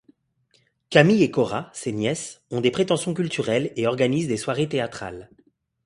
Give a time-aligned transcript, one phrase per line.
[0.89, 5.29] Camille et Cora, ses nièces, ont des prétentions culturelles et organisent des soirées théâtrales.